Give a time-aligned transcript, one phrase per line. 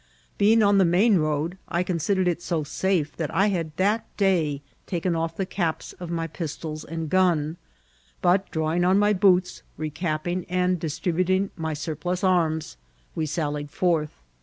[0.39, 4.63] Being on the main road, I considered it so safe that I had that day
[4.87, 7.57] taken off the caps of my pistols and gun;
[8.19, 12.77] but, drawing cm my boots, recapping and distributing my surplus arms,
[13.13, 14.09] we saUied^forth.